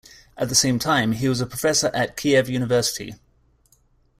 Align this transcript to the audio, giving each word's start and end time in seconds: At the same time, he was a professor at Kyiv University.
At 0.35 0.49
the 0.49 0.55
same 0.55 0.79
time, 0.79 1.11
he 1.11 1.29
was 1.29 1.41
a 1.41 1.45
professor 1.45 1.91
at 1.93 2.17
Kyiv 2.17 2.47
University. 2.49 3.13